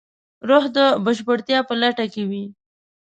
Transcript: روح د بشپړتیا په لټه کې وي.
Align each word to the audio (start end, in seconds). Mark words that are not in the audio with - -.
روح 0.49 0.63
د 0.75 0.77
بشپړتیا 1.05 1.59
په 1.67 1.73
لټه 1.81 2.05
کې 2.13 2.23
وي. 2.29 2.43